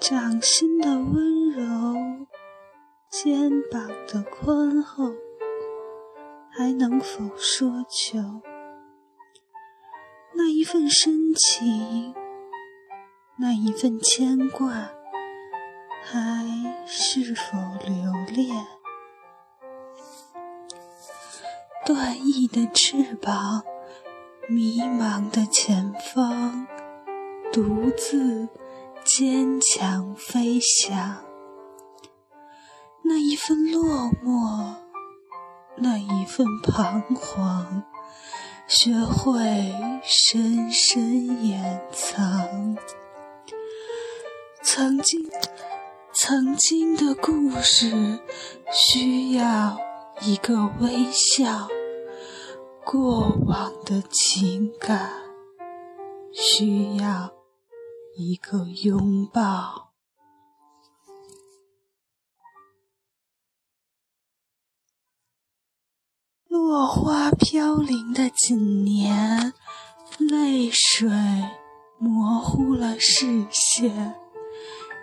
[0.00, 2.26] 掌心的温柔，
[3.10, 5.12] 肩膀的宽厚，
[6.50, 8.40] 还能否奢求？
[10.34, 12.14] 那一份深情，
[13.36, 14.70] 那一份牵挂，
[16.02, 16.46] 还
[16.86, 18.66] 是否留恋？
[21.84, 23.62] 断翼的翅膀，
[24.48, 26.66] 迷茫的前方，
[27.52, 28.48] 独自
[29.04, 31.24] 坚强飞翔。
[33.02, 33.82] 那一份落
[34.24, 34.74] 寞，
[35.76, 37.82] 那一份彷徨，
[38.68, 42.76] 学会深深掩藏。
[44.62, 45.28] 曾经，
[46.12, 48.20] 曾经的故事，
[48.72, 49.76] 需要
[50.20, 51.68] 一个微笑。
[52.84, 55.10] 过往的情感
[56.32, 57.30] 需要
[58.20, 59.92] 一个拥抱。
[66.46, 69.54] 落花飘零的几年，
[70.18, 71.08] 泪水
[71.98, 74.14] 模糊了视线，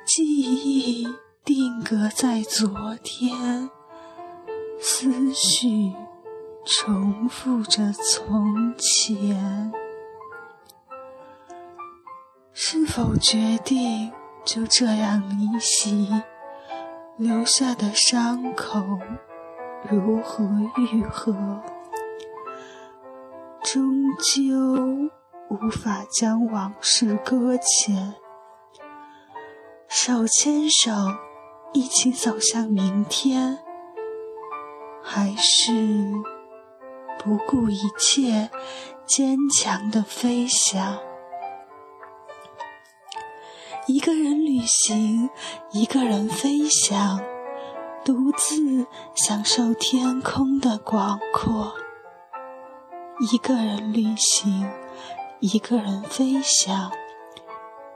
[0.05, 1.07] 记忆
[1.43, 3.67] 定格在昨天，
[4.79, 5.91] 思绪。
[6.69, 9.71] 重复着从前，
[12.69, 14.11] 是否决定
[14.43, 16.09] 就这样离席？
[17.15, 18.83] 留下的伤口
[19.89, 20.43] 如何
[20.75, 21.33] 愈合？
[23.63, 24.43] 终究
[25.49, 28.15] 无法将往事搁浅。
[29.87, 30.91] 手牵手，
[31.71, 33.59] 一起走向明天，
[35.01, 35.71] 还是？
[37.17, 38.49] 不顾一切，
[39.05, 41.06] 坚强的飞翔。
[43.87, 45.29] 一个人旅行，
[45.71, 47.21] 一个人飞翔，
[48.03, 51.73] 独自享受天空的广阔。
[53.31, 54.69] 一个人旅行，
[55.39, 56.91] 一个人飞翔，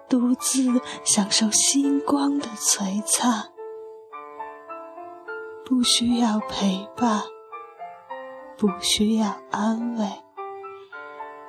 [0.08, 3.50] 独自享受星光的璀璨。
[5.66, 7.22] 不需要陪伴。
[8.58, 10.06] 不需要安慰，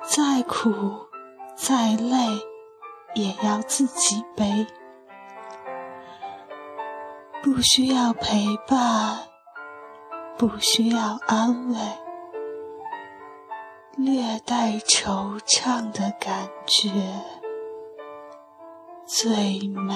[0.03, 0.73] 再苦
[1.55, 2.17] 再累
[3.15, 4.65] 也要自己背。
[7.41, 9.19] 不需要陪伴，
[10.37, 11.77] 不需要安慰，
[13.97, 16.89] 略带惆怅的感觉
[19.05, 19.93] 最美。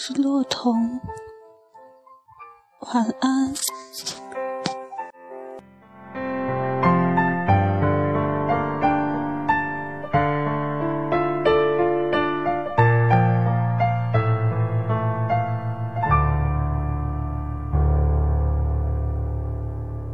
[0.00, 1.00] 是洛童，
[2.92, 3.52] 晚安。